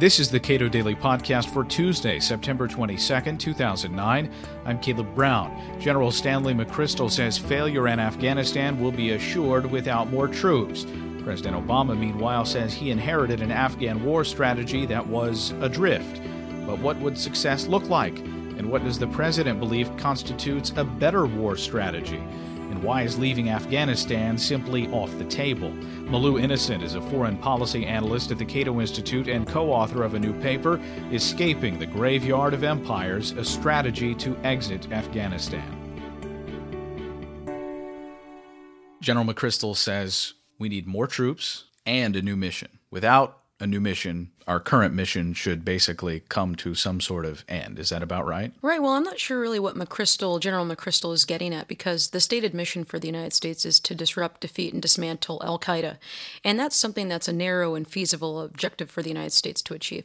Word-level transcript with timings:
This 0.00 0.18
is 0.18 0.30
the 0.30 0.40
Cato 0.40 0.66
Daily 0.66 0.94
Podcast 0.94 1.52
for 1.52 1.62
Tuesday, 1.62 2.20
September 2.20 2.66
22nd, 2.66 3.38
2009. 3.38 4.32
I'm 4.64 4.80
Caleb 4.80 5.14
Brown. 5.14 5.78
General 5.78 6.10
Stanley 6.10 6.54
McChrystal 6.54 7.10
says 7.10 7.36
failure 7.36 7.86
in 7.86 8.00
Afghanistan 8.00 8.80
will 8.80 8.92
be 8.92 9.10
assured 9.10 9.70
without 9.70 10.10
more 10.10 10.26
troops. 10.26 10.86
President 11.22 11.54
Obama, 11.54 11.98
meanwhile, 11.98 12.46
says 12.46 12.72
he 12.72 12.90
inherited 12.90 13.42
an 13.42 13.52
Afghan 13.52 14.02
war 14.02 14.24
strategy 14.24 14.86
that 14.86 15.06
was 15.06 15.50
adrift. 15.60 16.22
But 16.66 16.78
what 16.78 16.98
would 17.00 17.18
success 17.18 17.66
look 17.66 17.86
like? 17.90 18.18
And 18.20 18.70
what 18.70 18.82
does 18.82 18.98
the 18.98 19.08
president 19.08 19.60
believe 19.60 19.94
constitutes 19.98 20.72
a 20.76 20.84
better 20.84 21.26
war 21.26 21.58
strategy? 21.58 22.22
And 22.70 22.82
why 22.84 23.02
is 23.02 23.18
leaving 23.18 23.50
Afghanistan 23.50 24.38
simply 24.38 24.88
off 24.88 25.16
the 25.18 25.24
table? 25.24 25.70
Malou 25.70 26.40
Innocent 26.40 26.84
is 26.84 26.94
a 26.94 27.00
foreign 27.00 27.36
policy 27.36 27.84
analyst 27.84 28.30
at 28.30 28.38
the 28.38 28.44
Cato 28.44 28.80
Institute 28.80 29.26
and 29.26 29.46
co 29.46 29.72
author 29.72 30.04
of 30.04 30.14
a 30.14 30.18
new 30.18 30.32
paper, 30.40 30.80
Escaping 31.10 31.80
the 31.80 31.86
Graveyard 31.86 32.54
of 32.54 32.62
Empires 32.62 33.32
A 33.32 33.44
Strategy 33.44 34.14
to 34.14 34.36
Exit 34.44 34.90
Afghanistan. 34.92 35.76
General 39.00 39.26
McChrystal 39.26 39.76
says 39.76 40.34
we 40.58 40.68
need 40.68 40.86
more 40.86 41.08
troops 41.08 41.64
and 41.84 42.14
a 42.14 42.22
new 42.22 42.36
mission. 42.36 42.78
Without 42.90 43.39
a 43.60 43.66
new 43.66 43.80
mission, 43.80 44.30
our 44.46 44.58
current 44.58 44.94
mission 44.94 45.34
should 45.34 45.64
basically 45.64 46.20
come 46.28 46.54
to 46.56 46.74
some 46.74 47.00
sort 47.00 47.24
of 47.24 47.44
end. 47.48 47.78
Is 47.78 47.90
that 47.90 48.02
about 48.02 48.26
right? 48.26 48.52
Right. 48.62 48.82
Well, 48.82 48.92
I'm 48.92 49.04
not 49.04 49.20
sure 49.20 49.38
really 49.38 49.60
what 49.60 49.76
McChrystal, 49.76 50.40
General 50.40 50.64
McChrystal, 50.64 51.12
is 51.12 51.24
getting 51.24 51.54
at 51.54 51.68
because 51.68 52.08
the 52.08 52.20
stated 52.20 52.54
mission 52.54 52.84
for 52.84 52.98
the 52.98 53.06
United 53.06 53.34
States 53.34 53.64
is 53.64 53.78
to 53.80 53.94
disrupt, 53.94 54.40
defeat, 54.40 54.72
and 54.72 54.82
dismantle 54.82 55.42
Al 55.44 55.58
Qaeda. 55.58 55.98
And 56.42 56.58
that's 56.58 56.74
something 56.74 57.08
that's 57.08 57.28
a 57.28 57.32
narrow 57.32 57.74
and 57.74 57.86
feasible 57.86 58.40
objective 58.40 58.90
for 58.90 59.02
the 59.02 59.10
United 59.10 59.32
States 59.32 59.62
to 59.62 59.74
achieve. 59.74 60.04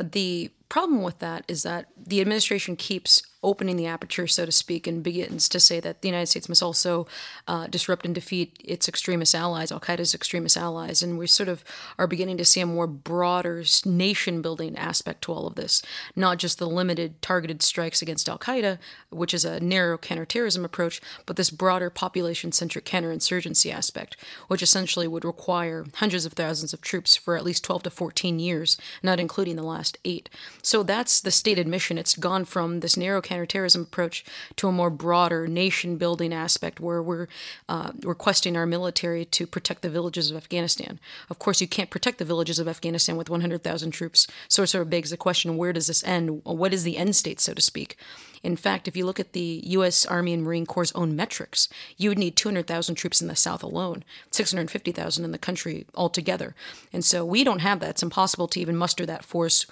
The 0.00 0.50
problem 0.68 1.02
with 1.02 1.18
that 1.18 1.44
is 1.48 1.62
that 1.64 1.88
the 1.96 2.20
administration 2.20 2.76
keeps 2.76 3.22
opening 3.44 3.76
the 3.76 3.86
aperture, 3.86 4.26
so 4.26 4.46
to 4.46 4.50
speak, 4.50 4.86
and 4.86 5.02
begins 5.02 5.48
to 5.50 5.60
say 5.60 5.78
that 5.78 6.00
the 6.00 6.08
United 6.08 6.26
States 6.26 6.48
must 6.48 6.62
also 6.62 7.06
uh, 7.46 7.66
disrupt 7.66 8.04
and 8.04 8.14
defeat 8.14 8.56
its 8.64 8.88
extremist 8.88 9.34
allies, 9.34 9.70
Al 9.70 9.78
Qaeda's 9.78 10.14
extremist 10.14 10.56
allies. 10.56 11.02
And 11.02 11.18
we 11.18 11.26
sort 11.26 11.48
of 11.48 11.62
are 11.98 12.06
beginning 12.06 12.38
to 12.38 12.44
see 12.44 12.60
a 12.60 12.66
more 12.66 12.86
broader 12.86 13.62
nation 13.84 14.42
building 14.42 14.76
aspect 14.76 15.22
to 15.22 15.32
all 15.32 15.46
of 15.46 15.54
this, 15.54 15.82
not 16.16 16.38
just 16.38 16.58
the 16.58 16.66
limited 16.66 17.20
targeted 17.20 17.62
strikes 17.62 18.02
against 18.02 18.28
Al 18.28 18.38
Qaeda, 18.38 18.78
which 19.10 19.34
is 19.34 19.44
a 19.44 19.60
narrow 19.60 19.98
counterterrorism 19.98 20.64
approach, 20.64 21.00
but 21.26 21.36
this 21.36 21.50
broader 21.50 21.90
population 21.90 22.50
centric 22.50 22.86
counterinsurgency 22.86 23.72
aspect, 23.72 24.16
which 24.48 24.62
essentially 24.62 25.06
would 25.06 25.24
require 25.24 25.84
hundreds 25.94 26.24
of 26.24 26.32
thousands 26.32 26.72
of 26.72 26.80
troops 26.80 27.14
for 27.14 27.36
at 27.36 27.44
least 27.44 27.62
12 27.64 27.84
to 27.84 27.90
14 27.90 28.38
years, 28.38 28.78
not 29.02 29.20
including 29.20 29.56
the 29.56 29.62
last 29.62 29.98
eight. 30.04 30.30
So 30.62 30.82
that's 30.82 31.20
the 31.20 31.30
stated 31.30 31.68
mission. 31.68 31.98
It's 31.98 32.16
gone 32.16 32.44
from 32.44 32.80
this 32.80 32.96
narrow 32.96 33.20
counterterrorism 33.34 33.82
approach 33.82 34.24
to 34.54 34.68
a 34.68 34.72
more 34.72 34.90
broader 34.90 35.48
nation 35.48 35.96
building 35.96 36.32
aspect 36.32 36.78
where 36.78 37.02
we're 37.02 37.26
uh, 37.68 37.90
requesting 38.02 38.56
our 38.56 38.64
military 38.64 39.24
to 39.24 39.44
protect 39.44 39.82
the 39.82 39.90
villages 39.90 40.30
of 40.30 40.36
Afghanistan. 40.36 41.00
Of 41.28 41.40
course, 41.40 41.60
you 41.60 41.66
can't 41.66 41.90
protect 41.90 42.18
the 42.18 42.24
villages 42.24 42.60
of 42.60 42.68
Afghanistan 42.68 43.16
with 43.16 43.28
100,000 43.28 43.90
troops. 43.90 44.28
So 44.46 44.62
it 44.62 44.68
sort 44.68 44.82
of 44.82 44.90
begs 44.90 45.10
the 45.10 45.16
question 45.16 45.56
where 45.56 45.72
does 45.72 45.88
this 45.88 46.04
end? 46.04 46.44
What 46.44 46.72
is 46.72 46.84
the 46.84 46.96
end 46.96 47.16
state, 47.16 47.40
so 47.40 47.54
to 47.54 47.60
speak? 47.60 47.96
In 48.44 48.56
fact, 48.56 48.86
if 48.86 48.96
you 48.96 49.04
look 49.04 49.18
at 49.18 49.32
the 49.32 49.62
U.S. 49.64 50.06
Army 50.06 50.32
and 50.32 50.44
Marine 50.44 50.66
Corps' 50.66 50.92
own 50.94 51.16
metrics, 51.16 51.68
you 51.96 52.10
would 52.10 52.18
need 52.18 52.36
200,000 52.36 52.94
troops 52.94 53.20
in 53.20 53.26
the 53.26 53.34
South 53.34 53.62
alone, 53.62 54.04
650,000 54.30 55.24
in 55.24 55.32
the 55.32 55.38
country 55.38 55.86
altogether. 55.94 56.54
And 56.92 57.04
so 57.04 57.24
we 57.24 57.42
don't 57.42 57.60
have 57.60 57.80
that. 57.80 57.90
It's 57.90 58.02
impossible 58.02 58.46
to 58.48 58.60
even 58.60 58.76
muster 58.76 59.06
that 59.06 59.24
force 59.24 59.66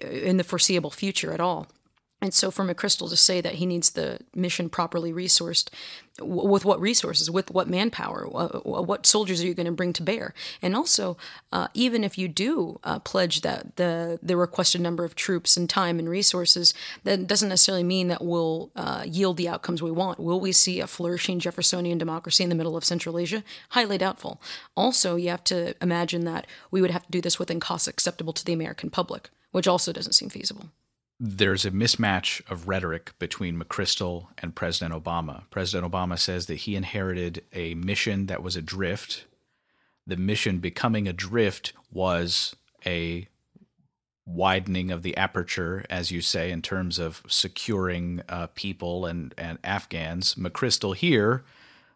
in 0.00 0.38
the 0.38 0.44
foreseeable 0.44 0.90
future 0.90 1.32
at 1.32 1.40
all. 1.40 1.66
And 2.24 2.32
so 2.32 2.50
for 2.50 2.64
McChrystal 2.64 3.10
to 3.10 3.16
say 3.16 3.42
that 3.42 3.56
he 3.56 3.66
needs 3.66 3.90
the 3.90 4.18
mission 4.34 4.70
properly 4.70 5.12
resourced, 5.12 5.68
w- 6.16 6.48
with 6.48 6.64
what 6.64 6.80
resources, 6.80 7.30
with 7.30 7.50
what 7.50 7.68
manpower, 7.68 8.24
w- 8.24 8.62
what 8.64 9.04
soldiers 9.04 9.42
are 9.42 9.46
you 9.46 9.52
going 9.52 9.66
to 9.66 9.72
bring 9.72 9.92
to 9.92 10.02
bear? 10.02 10.32
And 10.62 10.74
also, 10.74 11.18
uh, 11.52 11.68
even 11.74 12.02
if 12.02 12.16
you 12.16 12.28
do 12.28 12.80
uh, 12.82 12.98
pledge 13.00 13.42
that 13.42 13.76
the 13.76 14.18
the 14.22 14.38
requested 14.38 14.80
number 14.80 15.04
of 15.04 15.14
troops 15.14 15.54
and 15.58 15.68
time 15.68 15.98
and 15.98 16.08
resources, 16.08 16.72
that 17.02 17.26
doesn't 17.26 17.50
necessarily 17.50 17.84
mean 17.84 18.08
that 18.08 18.24
we'll 18.24 18.70
uh, 18.74 19.04
yield 19.06 19.36
the 19.36 19.50
outcomes 19.50 19.82
we 19.82 19.90
want. 19.90 20.18
Will 20.18 20.40
we 20.40 20.52
see 20.52 20.80
a 20.80 20.86
flourishing 20.86 21.38
Jeffersonian 21.38 21.98
democracy 21.98 22.42
in 22.42 22.48
the 22.48 22.54
middle 22.54 22.74
of 22.74 22.86
Central 22.86 23.18
Asia? 23.18 23.44
Highly 23.68 23.98
doubtful. 23.98 24.40
Also, 24.74 25.16
you 25.16 25.28
have 25.28 25.44
to 25.44 25.74
imagine 25.82 26.24
that 26.24 26.46
we 26.70 26.80
would 26.80 26.90
have 26.90 27.04
to 27.04 27.10
do 27.10 27.20
this 27.20 27.38
within 27.38 27.60
costs 27.60 27.86
acceptable 27.86 28.32
to 28.32 28.46
the 28.46 28.54
American 28.54 28.88
public 28.88 29.28
which 29.54 29.68
also 29.68 29.92
doesn't 29.92 30.14
seem 30.14 30.28
feasible. 30.28 30.68
There's 31.20 31.64
a 31.64 31.70
mismatch 31.70 32.42
of 32.50 32.66
rhetoric 32.66 33.12
between 33.18 33.58
McChrystal 33.58 34.26
and 34.38 34.54
President 34.54 34.92
Obama. 34.92 35.44
President 35.50 35.90
Obama 35.90 36.18
says 36.18 36.46
that 36.46 36.56
he 36.56 36.74
inherited 36.74 37.44
a 37.52 37.74
mission 37.74 38.26
that 38.26 38.42
was 38.42 38.56
adrift. 38.56 39.26
The 40.06 40.16
mission 40.16 40.58
becoming 40.58 41.06
adrift 41.06 41.72
was 41.92 42.56
a 42.84 43.28
widening 44.26 44.90
of 44.90 45.02
the 45.02 45.16
aperture, 45.16 45.84
as 45.88 46.10
you 46.10 46.20
say, 46.20 46.50
in 46.50 46.62
terms 46.62 46.98
of 46.98 47.22
securing 47.28 48.22
uh, 48.28 48.48
people 48.54 49.06
and, 49.06 49.34
and 49.38 49.58
Afghans. 49.62 50.34
McChrystal 50.34 50.96
here 50.96 51.44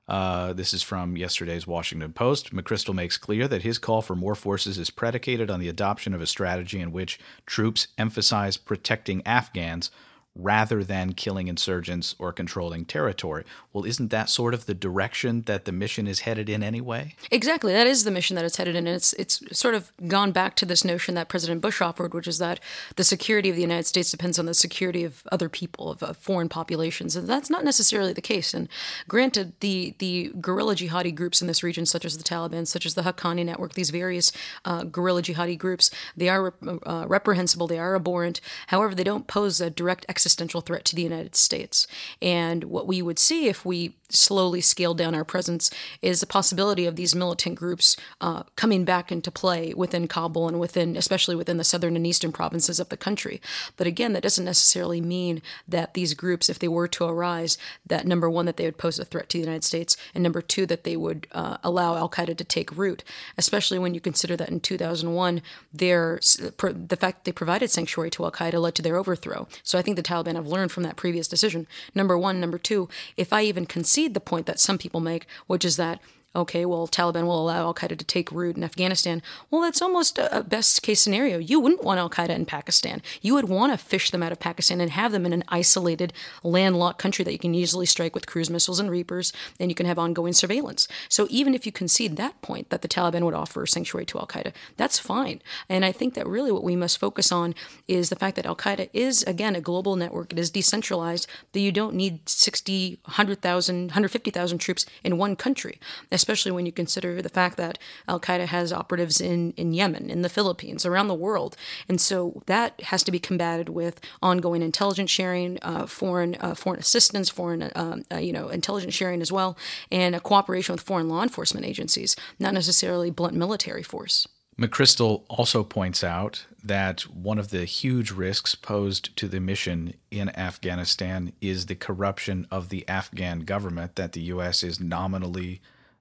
uh, 0.09 0.55
this 0.55 0.73
is 0.73 0.83
from 0.83 1.17
yesterday's 1.17 1.67
Washington 1.67 2.13
Post. 2.13 2.55
McChrystal 2.55 2.95
makes 2.95 3.19
clear 3.19 3.47
that 3.47 3.63
his 3.63 3.79
call 3.79 4.01
for 4.01 4.17
more 4.17 4.35
forces 4.35 4.79
is 4.79 4.91
predicated 4.91 5.51
on 5.51 5.61
the 5.61 5.69
adoption 5.69 6.15
of 6.15 6.23
a 6.23 6.27
strategy 6.27 6.81
in 6.81 6.93
which 6.93 7.19
troops 7.45 7.89
emphasize 7.99 8.57
protecting 8.57 9.23
Afghans 9.27 9.91
rather 10.39 10.85
than 10.85 11.13
killing 11.13 11.49
insurgents 11.49 12.15
or 12.19 12.33
controlling 12.33 12.85
territory. 12.85 13.45
Well, 13.73 13.85
isn't 13.85 14.11
that 14.11 14.31
sort 14.31 14.55
of 14.55 14.67
the 14.67 14.75
direction 14.75 15.43
that 15.43 15.65
the 15.65 15.73
mission 15.73 16.07
is 16.07 16.21
headed 16.21 16.49
in 16.49 16.63
anyway? 16.63 17.17
Exactly. 17.33 17.73
That 17.73 17.89
is 17.89 18.05
the 18.05 18.13
mission 18.13 18.37
that 18.37 18.45
it's 18.45 18.57
headed 18.57 18.77
in. 18.77 18.87
And 18.87 18.95
it's, 18.95 19.13
it's 19.15 19.43
sort 19.59 19.75
of 19.75 19.93
gone 20.07 20.31
back 20.31 20.55
to 20.57 20.67
this 20.67 20.85
notion 20.85 21.17
that 21.17 21.29
President 21.29 21.61
Bush 21.61 21.83
offered, 21.83 22.15
which 22.15 22.29
is 22.29 22.39
that 22.39 22.61
the 22.95 23.03
security 23.03 23.51
of 23.51 23.57
the 23.57 23.63
United 23.63 23.87
States 23.87 24.13
depends 24.13 24.39
on 24.39 24.47
the 24.47 24.55
security 24.55 25.03
of 25.03 25.25
other 25.33 25.49
people, 25.49 25.91
of, 25.91 26.03
of 26.05 26.17
foreign 26.17 26.49
populations. 26.49 27.17
And 27.17 27.27
that's 27.27 27.51
not 27.51 27.65
necessarily 27.65 28.13
the 28.13 28.21
case. 28.21 28.55
And 28.55 28.69
granted, 29.09 29.55
the, 29.59 29.97
the 29.99 30.33
guerrilla 30.41 30.77
jihadi 30.77 31.15
groups 31.15 31.41
in 31.41 31.49
this 31.49 31.65
region, 31.65 31.85
such 31.85 32.05
as 32.05 32.17
the 32.17 32.25
Taliban, 32.25 32.67
such 32.67 32.87
as 32.87 32.95
the 32.95 33.03
Haqqani 33.03 33.45
Network, 33.45 33.75
these 33.75 33.91
various 33.91 34.31
uh, 34.65 34.85
guerrilla 34.85 35.23
jihadi 35.23 35.59
groups, 35.59 35.91
they 36.17 36.29
are 36.29 36.55
uh, 36.87 37.07
reprehensible, 37.09 37.67
they 37.67 37.79
are 37.79 37.97
abhorrent. 37.97 38.41
However, 38.69 38.95
they 38.95 39.05
don't 39.05 39.27
pose 39.27 39.61
a 39.61 39.69
direct 39.69 40.07
existential 40.09 40.28
threat 40.35 40.85
to 40.87 40.97
the 40.97 41.03
United 41.03 41.37
States. 41.37 41.87
And 42.21 42.65
what 42.65 42.87
we 42.87 43.03
would 43.03 43.19
see 43.19 43.49
if 43.49 43.65
we 43.65 43.95
slowly 44.11 44.61
scale 44.61 44.95
down 44.95 45.15
our 45.15 45.25
presence 45.25 45.71
is 46.01 46.21
the 46.21 46.27
possibility 46.27 46.87
of 46.87 46.97
these 46.97 47.15
militant 47.15 47.57
groups 47.57 47.97
uh, 48.21 48.43
coming 48.57 48.85
back 48.85 49.13
into 49.13 49.31
play 49.31 49.75
within 49.75 50.09
Kabul 50.09 50.49
and 50.49 50.59
within, 50.59 50.97
especially 50.97 51.37
within 51.37 51.59
the 51.59 51.65
southern 51.65 51.97
and 51.97 52.07
eastern 52.07 52.33
provinces 52.33 52.81
of 52.81 52.89
the 52.89 52.97
country. 52.97 53.41
But 53.77 53.87
again, 53.87 54.13
that 54.15 54.23
doesn't 54.23 54.45
necessarily 54.45 55.01
mean 55.01 55.43
that 55.67 55.95
these 55.95 56.15
groups, 56.15 56.49
if 56.49 56.59
they 56.59 56.69
were 56.69 56.89
to 56.89 57.05
arise, 57.05 57.59
that 57.87 58.07
number 58.07 58.31
one, 58.31 58.47
that 58.47 58.57
they 58.57 58.65
would 58.65 58.79
pose 58.79 58.99
a 58.99 59.05
threat 59.05 59.29
to 59.31 59.39
the 59.39 59.45
United 59.45 59.65
States, 59.65 59.97
and 60.15 60.23
number 60.23 60.41
two, 60.41 60.65
that 60.67 60.85
they 60.85 60.97
would 60.97 61.27
uh, 61.33 61.59
allow 61.63 61.97
Al 61.97 62.09
Qaeda 62.09 62.37
to 62.37 62.45
take 62.45 62.77
root. 62.77 63.05
Especially 63.37 63.79
when 63.79 63.95
you 63.95 64.01
consider 64.01 64.37
that 64.37 64.49
in 64.49 64.61
2001, 64.61 65.43
their 65.73 66.19
the 66.19 66.97
fact 66.99 67.19
that 67.19 67.25
they 67.25 67.33
provided 67.33 67.71
sanctuary 67.71 68.11
to 68.11 68.25
Al 68.25 68.33
Qaeda 68.33 68.61
led 68.61 68.75
to 68.77 68.83
their 68.83 68.97
overthrow. 68.97 69.47
So 69.63 69.79
I 69.79 69.83
think 69.83 69.97
the 69.97 70.03
Taliban 70.09 70.35
have 70.35 70.47
learned 70.47 70.73
from 70.73 70.83
that 70.83 70.97
previous 70.97 71.29
decision. 71.29 71.67
Number 71.95 72.17
one, 72.17 72.41
number 72.41 72.59
two, 72.59 72.89
if 73.17 73.33
I 73.33 73.43
even 73.43 73.67
concede 73.67 74.15
the 74.15 74.21
point 74.21 74.47
that 74.47 74.61
some 74.61 74.79
people 74.79 75.01
make, 75.01 75.27
which 75.47 75.65
is 75.65 75.77
that 75.77 76.01
okay, 76.35 76.65
well, 76.65 76.87
Taliban 76.87 77.25
will 77.25 77.43
allow 77.43 77.67
Al 77.67 77.75
Qaeda 77.75 77.97
to 77.97 78.05
take 78.05 78.31
root 78.31 78.57
in 78.57 78.65
Afghanistan. 78.65 79.23
Well, 79.51 79.63
that's 79.63 79.83
almost 79.83 80.19
a 80.19 80.45
best 80.47 80.83
case 80.83 81.01
scenario. 81.01 81.39
You 81.39 81.61
wouldn't 81.61 81.83
want 81.83 81.99
Al 81.99 82.11
Qaeda 82.11 82.31
in 82.31 82.47
Pakistan. 82.47 83.03
You 83.23 83.35
would 83.35 83.49
want 83.49 83.73
to 83.73 83.79
fish 83.79 84.11
them 84.11 84.23
out 84.23 84.33
of 84.33 84.39
Pakistan 84.39 84.81
and 84.81 84.91
have 84.91 85.13
them 85.13 85.27
in 85.27 85.33
an 85.33 85.45
isolated, 85.49 86.13
landlocked 86.43 86.99
country 86.99 87.25
that 87.25 87.33
you 87.33 87.39
can 87.39 87.55
easily 87.55 87.87
strike 87.87 88.15
with 88.15 88.27
cruise 88.27 88.51
missiles 88.51 88.79
and 88.79 88.91
Reapers, 88.91 89.33
and 89.59 89.71
you 89.71 89.75
can 89.75 89.87
have 89.87 89.99
ongoing 89.99 90.33
surveillance. 90.33 90.87
So 91.09 91.27
even 91.31 91.55
if 91.55 91.67
you 91.67 91.73
concede 91.73 92.17
that 92.17 92.41
point 92.43 92.71
that 92.71 92.83
the 92.83 92.89
Taliban 92.89 93.23
would 93.23 93.35
offer 93.35 93.67
sanctuary 93.67 94.07
to 94.07 94.19
Al 94.19 94.27
Qaeda, 94.27 94.53
that's 94.77 94.99
fine. 94.99 95.41
And 95.69 95.85
I 95.85 95.93
think 95.93 96.15
that 96.15 96.27
really 96.27 96.53
what 96.53 96.65
we 96.65 96.77
must 96.77 96.99
focus 96.99 97.33
on 97.33 97.55
is 97.87 98.11
the 98.11 98.17
fact 98.17 98.37
that 98.37 98.47
Al 98.47 98.57
Qaeda 98.57 98.91
is, 98.93 99.23
again, 99.25 99.57
a 99.57 99.61
global 99.61 99.97
network. 99.97 100.33
It 100.33 100.39
is 100.39 100.51
decentralized, 100.51 101.27
that 101.53 101.61
you 101.61 101.73
don't 101.73 101.95
need 101.95 102.29
60, 102.29 102.99
100,000, 103.05 103.81
150,000 103.87 104.59
troops 104.59 104.87
in 105.03 105.19
one 105.19 105.35
country 105.35 105.81
especially 106.19 106.51
when 106.51 106.67
you 106.67 106.73
consider 106.73 107.23
the 107.23 107.29
fact 107.29 107.57
that 107.57 107.79
Al 108.09 108.19
Qaeda 108.19 108.47
has 108.47 108.73
operatives 108.73 109.21
in, 109.21 109.53
in 109.53 109.73
Yemen, 109.73 110.11
in 110.11 110.23
the 110.23 110.29
Philippines, 110.29 110.85
around 110.85 111.07
the 111.07 111.15
world. 111.15 111.57
And 111.89 112.01
so 112.01 112.43
that 112.47 112.81
has 112.83 113.05
to 113.05 113.13
be 113.13 113.21
combated 113.21 113.69
with 113.69 114.01
ongoing 114.21 114.61
intelligence 114.61 115.13
sharing, 115.13 115.59
uh, 115.63 115.87
foreign 115.87 116.37
uh, 116.41 116.55
foreign 116.55 116.81
assistance, 116.81 117.29
foreign 117.31 117.63
uh, 117.63 117.99
uh 118.13 118.17
you 118.17 118.33
know 118.33 118.49
intelligence 118.49 118.95
sharing 118.95 119.23
as 119.23 119.31
well, 119.31 119.57
and 119.93 120.17
a 120.17 120.21
cooperation 120.21 120.73
with 120.73 120.83
foreign 120.83 121.09
law 121.09 121.23
enforcement 121.23 121.65
agencies, 121.65 122.17
not 122.41 122.53
necessarily 122.53 123.11
blunt 123.11 123.35
military 123.35 123.85
force. 123.85 124.27
McChrystal 124.59 125.23
also 125.29 125.63
points 125.63 126.03
out 126.03 126.45
that 126.65 127.03
one 127.03 127.39
of 127.39 127.51
the 127.51 127.65
huge 127.65 128.11
risks 128.11 128.57
posed 128.57 129.17
to 129.17 129.29
the 129.29 129.39
mission 129.39 129.95
in 130.11 130.37
Afghanistan 130.37 131.33
is 131.41 131.67
the 131.67 131.77
corruption 131.77 132.45
of 132.51 132.69
the 132.69 132.87
Afghan 132.89 133.41
government 133.41 133.95
that 133.95 134.13
the 134.13 134.23
U.S. 134.23 134.65
is 134.65 134.81
nominally 134.81 135.61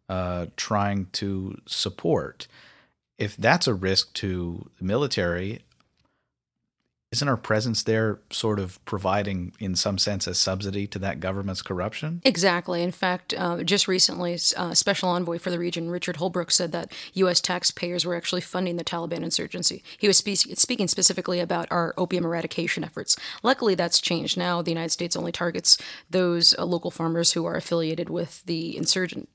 uh, 0.10 0.48
trying 0.56 1.08
to 1.14 1.60
support. 1.66 2.48
If 3.18 3.36
that's 3.36 3.68
a 3.68 3.74
risk 3.74 4.14
to 4.16 4.70
the 4.78 4.86
military, 4.86 5.62
isn't 7.12 7.30
our 7.30 7.38
presence 7.38 7.84
there 7.84 8.20
sort 8.32 8.60
of 8.60 8.84
providing, 8.84 9.54
in 9.60 9.76
some 9.76 9.98
sense, 9.98 10.28
a 10.28 10.36
subsidy 10.36 10.86
to 10.88 11.00
that 11.00 11.22
government's 11.22 11.62
corruption? 11.62 12.22
Exactly. 12.26 12.84
In 12.84 12.92
fact, 12.92 13.34
uh, 13.38 13.64
just 13.64 13.88
recently, 13.88 14.38
uh, 14.58 14.74
Special 14.74 15.08
Envoy 15.10 15.40
for 15.40 15.50
the 15.50 15.58
region, 15.58 15.90
Richard 15.90 16.18
Holbrooke, 16.18 16.52
said 16.52 16.74
that 16.74 16.92
U.S. 17.14 17.40
taxpayers 17.40 18.06
were 18.06 18.16
actually 18.16 18.42
funding 18.42 18.76
the 18.76 18.84
Taliban 18.84 19.24
insurgency. 19.24 19.84
He 19.98 20.08
was 20.08 20.18
spe- 20.18 20.58
speaking 20.58 20.90
specifically 20.90 21.40
about 21.40 21.70
our 21.72 21.94
opium 21.98 22.26
eradication 22.26 22.84
efforts. 22.84 23.16
Luckily, 23.42 23.74
that's 23.74 24.02
changed. 24.02 24.38
Now, 24.38 24.62
the 24.62 24.72
United 24.72 24.92
States 24.92 25.16
only 25.16 25.32
targets 25.32 25.78
those 26.10 26.54
uh, 26.58 26.66
local 26.66 26.92
farmers 26.92 27.32
who 27.32 27.46
are 27.46 27.56
affiliated 27.56 28.10
with 28.10 28.44
the 28.46 28.76
insurgent 28.76 29.30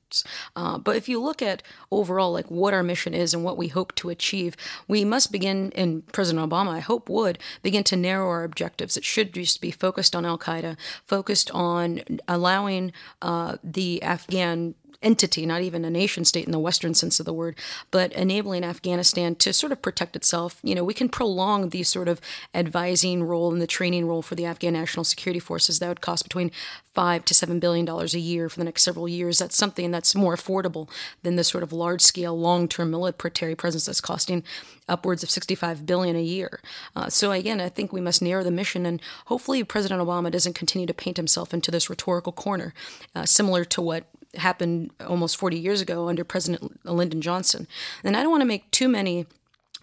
uh, 0.55 0.77
but 0.77 0.95
if 0.95 1.09
you 1.09 1.19
look 1.21 1.41
at 1.41 1.63
overall, 1.91 2.31
like 2.31 2.49
what 2.51 2.73
our 2.73 2.83
mission 2.83 3.13
is 3.13 3.33
and 3.33 3.43
what 3.43 3.57
we 3.57 3.69
hope 3.69 3.95
to 3.95 4.09
achieve, 4.09 4.55
we 4.87 5.03
must 5.03 5.31
begin, 5.31 5.71
and 5.75 6.05
President 6.11 6.47
Obama, 6.47 6.69
I 6.69 6.79
hope, 6.79 7.09
would 7.09 7.39
begin 7.61 7.72
to 7.81 7.95
narrow 7.95 8.29
our 8.29 8.43
objectives. 8.43 8.95
It 8.97 9.03
should 9.03 9.33
just 9.33 9.61
be 9.61 9.71
focused 9.71 10.15
on 10.15 10.25
Al 10.25 10.37
Qaeda, 10.37 10.77
focused 11.05 11.49
on 11.51 12.01
allowing 12.27 12.91
uh, 13.21 13.57
the 13.63 14.03
Afghan 14.03 14.75
entity, 15.03 15.45
not 15.45 15.61
even 15.61 15.85
a 15.85 15.89
nation 15.89 16.25
state 16.25 16.45
in 16.45 16.51
the 16.51 16.59
Western 16.59 16.93
sense 16.93 17.19
of 17.19 17.25
the 17.25 17.33
word, 17.33 17.55
but 17.91 18.11
enabling 18.13 18.63
Afghanistan 18.63 19.35
to 19.35 19.53
sort 19.53 19.71
of 19.71 19.81
protect 19.81 20.15
itself. 20.15 20.59
You 20.63 20.75
know, 20.75 20.83
we 20.83 20.93
can 20.93 21.09
prolong 21.09 21.69
the 21.69 21.83
sort 21.83 22.07
of 22.07 22.21
advising 22.53 23.23
role 23.23 23.51
and 23.51 23.61
the 23.61 23.67
training 23.67 24.07
role 24.07 24.21
for 24.21 24.35
the 24.35 24.45
Afghan 24.45 24.73
National 24.73 25.03
Security 25.03 25.39
Forces. 25.39 25.79
That 25.79 25.89
would 25.89 26.01
cost 26.01 26.23
between 26.23 26.51
five 26.93 27.25
to 27.25 27.33
seven 27.33 27.59
billion 27.59 27.85
dollars 27.85 28.13
a 28.13 28.19
year 28.19 28.49
for 28.49 28.59
the 28.59 28.65
next 28.65 28.83
several 28.83 29.07
years. 29.07 29.39
That's 29.39 29.57
something 29.57 29.91
that's 29.91 30.15
more 30.15 30.35
affordable 30.35 30.89
than 31.23 31.35
the 31.35 31.43
sort 31.43 31.63
of 31.63 31.73
large 31.73 32.01
scale, 32.01 32.37
long 32.37 32.67
term 32.67 32.91
military 32.91 33.55
presence 33.55 33.85
that's 33.85 34.01
costing 34.01 34.43
upwards 34.87 35.23
of 35.23 35.29
65 35.29 35.85
billion 35.85 36.15
a 36.15 36.21
year. 36.21 36.59
Uh, 36.95 37.09
so 37.09 37.31
again, 37.31 37.61
I 37.61 37.69
think 37.69 37.91
we 37.91 38.01
must 38.01 38.21
narrow 38.21 38.43
the 38.43 38.51
mission, 38.51 38.85
and 38.85 39.01
hopefully 39.25 39.63
President 39.63 40.01
Obama 40.01 40.31
doesn't 40.31 40.53
continue 40.53 40.87
to 40.87 40.93
paint 40.93 41.17
himself 41.17 41.53
into 41.53 41.71
this 41.71 41.89
rhetorical 41.89 42.31
corner, 42.31 42.73
uh, 43.15 43.25
similar 43.25 43.63
to 43.65 43.81
what 43.81 44.05
happened 44.35 44.91
almost 45.05 45.37
40 45.37 45.57
years 45.57 45.81
ago 45.81 46.09
under 46.09 46.23
President 46.23 46.85
Lyndon 46.85 47.21
Johnson. 47.21 47.67
And 48.03 48.17
I 48.17 48.21
don't 48.21 48.31
want 48.31 48.41
to 48.41 48.47
make 48.47 48.69
too 48.71 48.87
many 48.87 49.25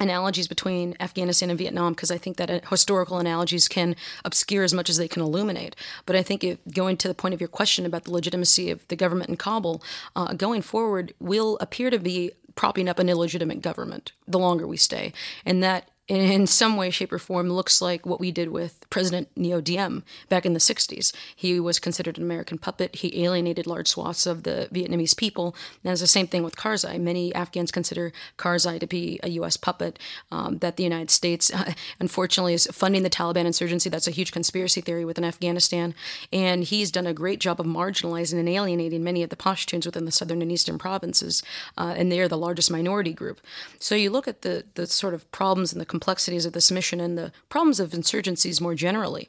analogies 0.00 0.48
between 0.48 0.96
Afghanistan 0.98 1.50
and 1.50 1.58
Vietnam 1.58 1.92
because 1.92 2.10
I 2.10 2.18
think 2.18 2.38
that 2.38 2.50
uh, 2.50 2.60
historical 2.70 3.18
analogies 3.18 3.68
can 3.68 3.94
obscure 4.24 4.64
as 4.64 4.72
much 4.72 4.88
as 4.88 4.96
they 4.96 5.06
can 5.06 5.22
illuminate. 5.22 5.76
But 6.06 6.16
I 6.16 6.22
think 6.22 6.42
if, 6.42 6.58
going 6.72 6.96
to 6.98 7.08
the 7.08 7.14
point 7.14 7.34
of 7.34 7.40
your 7.40 7.48
question 7.48 7.84
about 7.84 8.04
the 8.04 8.12
legitimacy 8.12 8.70
of 8.70 8.86
the 8.88 8.96
government 8.96 9.28
in 9.28 9.36
Kabul, 9.36 9.82
uh, 10.16 10.32
going 10.32 10.62
forward, 10.62 11.12
will 11.20 11.58
appear 11.60 11.90
to 11.90 11.98
be 11.98 12.32
propping 12.54 12.88
up 12.88 12.98
an 12.98 13.08
illegitimate 13.08 13.60
government 13.60 14.12
the 14.26 14.38
longer 14.38 14.66
we 14.66 14.76
stay. 14.76 15.12
And 15.44 15.62
that 15.62 15.89
in 16.10 16.48
some 16.48 16.76
way, 16.76 16.90
shape, 16.90 17.12
or 17.12 17.20
form 17.20 17.48
looks 17.48 17.80
like 17.80 18.04
what 18.04 18.18
we 18.18 18.32
did 18.32 18.48
with 18.48 18.84
President 18.90 19.32
Ngo 19.36 19.62
Diem 19.62 20.02
back 20.28 20.44
in 20.44 20.54
the 20.54 20.58
60s. 20.58 21.12
He 21.36 21.60
was 21.60 21.78
considered 21.78 22.18
an 22.18 22.24
American 22.24 22.58
puppet. 22.58 22.96
He 22.96 23.24
alienated 23.24 23.64
large 23.64 23.86
swaths 23.86 24.26
of 24.26 24.42
the 24.42 24.68
Vietnamese 24.72 25.16
people. 25.16 25.54
And 25.84 25.92
it's 25.92 26.00
the 26.00 26.08
same 26.08 26.26
thing 26.26 26.42
with 26.42 26.56
Karzai. 26.56 27.00
Many 27.00 27.32
Afghans 27.32 27.70
consider 27.70 28.12
Karzai 28.38 28.80
to 28.80 28.88
be 28.88 29.20
a 29.22 29.28
U.S. 29.30 29.56
puppet, 29.56 30.00
um, 30.32 30.58
that 30.58 30.76
the 30.76 30.82
United 30.82 31.12
States, 31.12 31.48
uh, 31.54 31.74
unfortunately, 32.00 32.54
is 32.54 32.66
funding 32.72 33.04
the 33.04 33.10
Taliban 33.10 33.44
insurgency. 33.44 33.88
That's 33.88 34.08
a 34.08 34.10
huge 34.10 34.32
conspiracy 34.32 34.80
theory 34.80 35.04
within 35.04 35.24
Afghanistan. 35.24 35.94
And 36.32 36.64
he's 36.64 36.90
done 36.90 37.06
a 37.06 37.14
great 37.14 37.38
job 37.38 37.60
of 37.60 37.66
marginalizing 37.66 38.40
and 38.40 38.48
alienating 38.48 39.04
many 39.04 39.22
of 39.22 39.30
the 39.30 39.36
Pashtuns 39.36 39.86
within 39.86 40.06
the 40.06 40.12
southern 40.12 40.42
and 40.42 40.50
eastern 40.50 40.76
provinces. 40.76 41.40
Uh, 41.78 41.94
and 41.96 42.10
they 42.10 42.18
are 42.18 42.26
the 42.26 42.36
largest 42.36 42.68
minority 42.68 43.12
group. 43.12 43.40
So 43.78 43.94
you 43.94 44.10
look 44.10 44.26
at 44.26 44.42
the, 44.42 44.64
the 44.74 44.88
sort 44.88 45.14
of 45.14 45.30
problems 45.30 45.72
and 45.72 45.80
the 45.80 45.86
complexities 46.00 46.46
of 46.46 46.54
this 46.54 46.70
mission 46.70 46.98
and 46.98 47.18
the 47.18 47.30
problems 47.50 47.78
of 47.78 47.90
insurgencies 47.90 48.58
more 48.60 48.74
generally. 48.74 49.28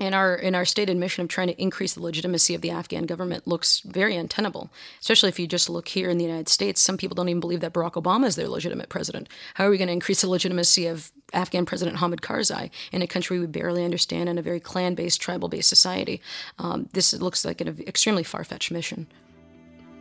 And 0.00 0.14
our 0.14 0.34
in 0.34 0.54
our 0.54 0.64
stated 0.64 0.96
mission 0.96 1.22
of 1.22 1.28
trying 1.28 1.48
to 1.48 1.62
increase 1.62 1.92
the 1.92 2.02
legitimacy 2.02 2.54
of 2.54 2.62
the 2.62 2.70
Afghan 2.70 3.04
government 3.04 3.46
looks 3.46 3.80
very 3.80 4.16
untenable. 4.16 4.72
Especially 5.00 5.28
if 5.28 5.38
you 5.38 5.46
just 5.46 5.68
look 5.68 5.88
here 5.88 6.08
in 6.08 6.16
the 6.16 6.24
United 6.24 6.48
States, 6.48 6.80
some 6.80 6.96
people 6.96 7.14
don't 7.14 7.28
even 7.28 7.40
believe 7.40 7.60
that 7.60 7.74
Barack 7.74 7.92
Obama 8.02 8.26
is 8.26 8.34
their 8.34 8.48
legitimate 8.48 8.88
president. 8.88 9.28
How 9.54 9.66
are 9.66 9.70
we 9.70 9.76
going 9.76 9.88
to 9.88 9.92
increase 9.92 10.22
the 10.22 10.30
legitimacy 10.30 10.86
of 10.86 11.12
Afghan 11.34 11.66
President 11.66 11.98
Hamid 11.98 12.22
Karzai 12.22 12.70
in 12.90 13.02
a 13.02 13.06
country 13.06 13.38
we 13.38 13.46
barely 13.46 13.84
understand 13.84 14.28
in 14.28 14.38
a 14.38 14.42
very 14.42 14.60
clan-based, 14.60 15.20
tribal-based 15.20 15.68
society? 15.68 16.20
Um, 16.58 16.88
this 16.94 17.12
looks 17.12 17.44
like 17.44 17.60
an 17.60 17.68
extremely 17.86 18.24
far-fetched 18.24 18.72
mission. 18.72 19.06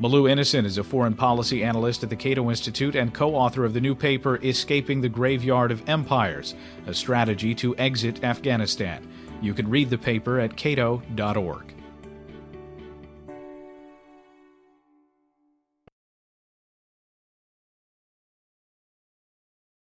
Malou 0.02 0.28
Innocent 0.28 0.66
is 0.66 0.80
a 0.80 0.84
foreign 0.84 1.14
policy 1.14 1.64
analyst 1.64 2.02
at 2.02 2.10
the 2.10 2.16
Cato 2.16 2.50
Institute 2.50 2.96
and 2.96 3.14
co 3.14 3.36
author 3.36 3.66
of 3.66 3.76
the 3.76 3.80
new 3.80 3.94
paper 3.94 4.38
Escaping 4.38 5.00
the 5.00 5.08
Graveyard 5.08 5.70
of 5.70 5.88
Empires 5.88 6.56
A 6.88 6.94
Strategy 6.94 7.54
to 7.54 7.78
Exit 7.78 8.24
Afghanistan. 8.24 9.08
You 9.44 9.54
can 9.54 9.70
read 9.70 9.92
the 9.92 10.00
paper 10.00 10.40
at 10.40 10.58
cato.org. 10.58 11.76